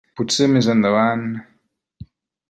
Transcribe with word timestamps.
Potser 0.19 0.45
més 0.53 0.69
endavant. 0.73 1.25